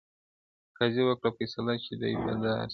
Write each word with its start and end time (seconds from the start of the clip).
قاضي 0.77 1.01
وکړه 1.05 1.29
فيصله 1.37 1.73
چي 1.83 1.93
دى 2.01 2.11
په 2.23 2.31
دار 2.43 2.65
سي- 2.67 2.69